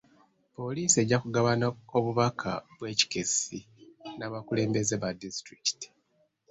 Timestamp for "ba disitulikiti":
5.01-5.87